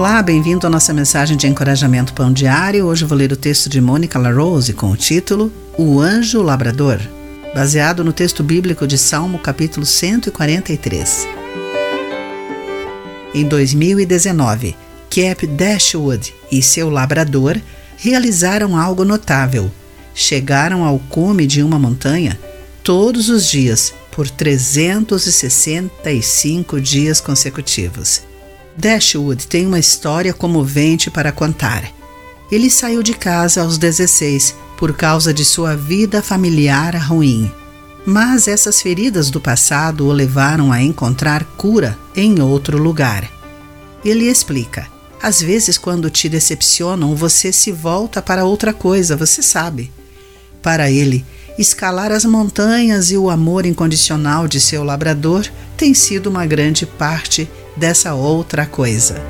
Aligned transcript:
Olá, 0.00 0.22
bem-vindo 0.22 0.66
à 0.66 0.70
nossa 0.70 0.94
mensagem 0.94 1.36
de 1.36 1.46
encorajamento 1.46 2.14
pão 2.14 2.32
diário. 2.32 2.86
Hoje 2.86 3.04
vou 3.04 3.18
ler 3.18 3.32
o 3.32 3.36
texto 3.36 3.68
de 3.68 3.82
Mônica 3.82 4.18
LaRose 4.18 4.72
com 4.72 4.90
o 4.90 4.96
título 4.96 5.52
O 5.76 6.00
Anjo 6.00 6.40
Labrador, 6.40 6.98
baseado 7.54 8.02
no 8.02 8.10
texto 8.10 8.42
bíblico 8.42 8.86
de 8.86 8.96
Salmo 8.96 9.38
capítulo 9.38 9.84
143. 9.84 11.28
Em 13.34 13.44
2019, 13.44 14.74
Cap 15.10 15.46
Dashwood 15.46 16.34
e 16.50 16.62
seu 16.62 16.88
labrador 16.88 17.60
realizaram 17.98 18.78
algo 18.78 19.04
notável. 19.04 19.70
Chegaram 20.14 20.82
ao 20.82 20.98
cume 20.98 21.46
de 21.46 21.62
uma 21.62 21.78
montanha 21.78 22.40
todos 22.82 23.28
os 23.28 23.46
dias 23.46 23.92
por 24.10 24.30
365 24.30 26.80
dias 26.80 27.20
consecutivos. 27.20 28.29
Dashwood 28.76 29.46
tem 29.46 29.66
uma 29.66 29.78
história 29.78 30.32
comovente 30.32 31.10
para 31.10 31.32
contar. 31.32 31.92
Ele 32.50 32.70
saiu 32.70 33.02
de 33.02 33.14
casa 33.14 33.62
aos 33.62 33.78
16 33.78 34.54
por 34.76 34.94
causa 34.94 35.32
de 35.32 35.44
sua 35.44 35.76
vida 35.76 36.22
familiar 36.22 36.96
ruim. 36.96 37.50
Mas 38.06 38.48
essas 38.48 38.80
feridas 38.80 39.30
do 39.30 39.40
passado 39.40 40.06
o 40.06 40.12
levaram 40.12 40.72
a 40.72 40.82
encontrar 40.82 41.44
cura 41.56 41.98
em 42.16 42.40
outro 42.40 42.78
lugar. 42.78 43.30
Ele 44.04 44.24
explica: 44.24 44.88
às 45.22 45.42
vezes, 45.42 45.76
quando 45.76 46.08
te 46.08 46.28
decepcionam, 46.28 47.14
você 47.14 47.52
se 47.52 47.70
volta 47.70 48.22
para 48.22 48.46
outra 48.46 48.72
coisa, 48.72 49.16
você 49.16 49.42
sabe. 49.42 49.92
Para 50.62 50.90
ele, 50.90 51.24
escalar 51.58 52.10
as 52.10 52.24
montanhas 52.24 53.10
e 53.10 53.18
o 53.18 53.28
amor 53.28 53.66
incondicional 53.66 54.48
de 54.48 54.58
seu 54.58 54.82
labrador 54.82 55.46
tem 55.76 55.92
sido 55.92 56.28
uma 56.28 56.46
grande 56.46 56.86
parte 56.86 57.48
dessa 57.80 58.12
outra 58.12 58.66
coisa. 58.66 59.22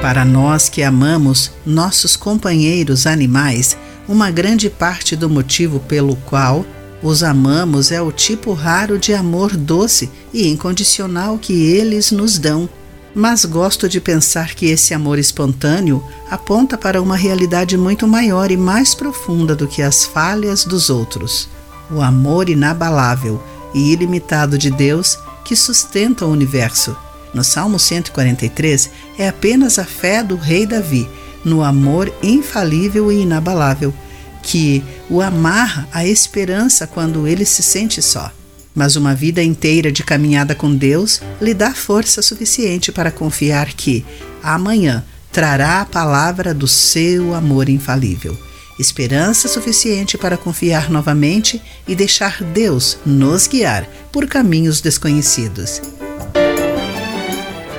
Para 0.00 0.24
nós 0.24 0.66
que 0.66 0.82
amamos 0.82 1.52
nossos 1.64 2.16
companheiros 2.16 3.06
animais, 3.06 3.76
uma 4.08 4.30
grande 4.30 4.70
parte 4.70 5.14
do 5.14 5.28
motivo 5.28 5.78
pelo 5.80 6.16
qual 6.16 6.64
os 7.02 7.22
amamos 7.22 7.92
é 7.92 8.00
o 8.00 8.10
tipo 8.10 8.54
raro 8.54 8.98
de 8.98 9.12
amor 9.12 9.54
doce 9.54 10.10
e 10.32 10.48
incondicional 10.48 11.36
que 11.36 11.52
eles 11.52 12.10
nos 12.10 12.38
dão. 12.38 12.66
Mas 13.14 13.44
gosto 13.44 13.86
de 13.86 14.00
pensar 14.00 14.54
que 14.54 14.66
esse 14.66 14.94
amor 14.94 15.18
espontâneo 15.18 16.02
aponta 16.30 16.78
para 16.78 17.02
uma 17.02 17.16
realidade 17.16 17.76
muito 17.76 18.08
maior 18.08 18.50
e 18.50 18.56
mais 18.56 18.94
profunda 18.94 19.54
do 19.54 19.68
que 19.68 19.82
as 19.82 20.06
falhas 20.06 20.64
dos 20.64 20.88
outros. 20.88 21.46
O 21.90 22.00
amor 22.00 22.48
inabalável 22.48 23.42
e 23.74 23.92
ilimitado 23.92 24.56
de 24.56 24.70
Deus 24.70 25.18
que 25.46 25.54
sustenta 25.54 26.26
o 26.26 26.30
universo. 26.30 26.96
No 27.32 27.44
Salmo 27.44 27.78
143 27.78 28.90
é 29.16 29.28
apenas 29.28 29.78
a 29.78 29.84
fé 29.84 30.20
do 30.22 30.34
rei 30.34 30.66
Davi 30.66 31.08
no 31.44 31.62
amor 31.62 32.12
infalível 32.20 33.12
e 33.12 33.22
inabalável 33.22 33.94
que 34.42 34.82
o 35.08 35.22
amarra 35.22 35.88
à 35.92 36.04
esperança 36.04 36.84
quando 36.84 37.28
ele 37.28 37.44
se 37.44 37.62
sente 37.62 38.02
só. 38.02 38.32
Mas 38.74 38.96
uma 38.96 39.14
vida 39.14 39.42
inteira 39.42 39.92
de 39.92 40.02
caminhada 40.02 40.54
com 40.54 40.74
Deus 40.74 41.22
lhe 41.40 41.54
dá 41.54 41.72
força 41.72 42.20
suficiente 42.22 42.90
para 42.90 43.12
confiar 43.12 43.72
que 43.72 44.04
amanhã 44.42 45.04
trará 45.30 45.80
a 45.80 45.86
palavra 45.86 46.52
do 46.52 46.66
seu 46.66 47.34
amor 47.34 47.68
infalível 47.68 48.36
esperança 48.78 49.48
suficiente 49.48 50.18
para 50.18 50.36
confiar 50.36 50.90
novamente 50.90 51.62
e 51.86 51.94
deixar 51.94 52.42
Deus 52.42 52.98
nos 53.04 53.46
guiar 53.46 53.88
por 54.12 54.26
caminhos 54.26 54.80
desconhecidos. 54.80 55.80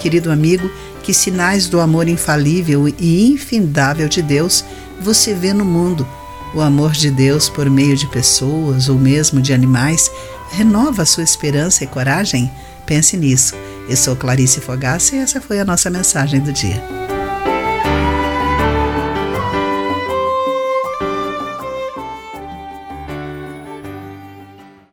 Querido 0.00 0.30
amigo, 0.30 0.70
que 1.02 1.14
sinais 1.14 1.68
do 1.68 1.80
amor 1.80 2.08
infalível 2.08 2.88
e 2.88 3.26
infindável 3.26 4.08
de 4.08 4.22
Deus 4.22 4.64
você 5.00 5.34
vê 5.34 5.52
no 5.52 5.64
mundo? 5.64 6.06
O 6.54 6.60
amor 6.60 6.92
de 6.92 7.10
Deus 7.10 7.48
por 7.48 7.70
meio 7.70 7.96
de 7.96 8.06
pessoas 8.08 8.88
ou 8.88 8.98
mesmo 8.98 9.40
de 9.40 9.52
animais 9.52 10.10
renova 10.50 11.04
sua 11.04 11.22
esperança 11.22 11.84
e 11.84 11.86
coragem? 11.86 12.50
Pense 12.84 13.16
nisso. 13.16 13.54
Eu 13.88 13.96
sou 13.96 14.16
Clarice 14.16 14.60
Fogaça 14.60 15.14
e 15.14 15.18
essa 15.18 15.40
foi 15.40 15.60
a 15.60 15.64
nossa 15.64 15.88
mensagem 15.88 16.40
do 16.40 16.52
dia. 16.52 16.82